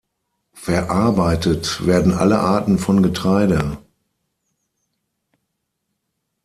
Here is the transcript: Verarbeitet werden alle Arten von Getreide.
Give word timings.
Verarbeitet 0.55 1.85
werden 1.85 2.11
alle 2.11 2.39
Arten 2.39 2.79
von 2.79 3.03
Getreide. 3.03 3.77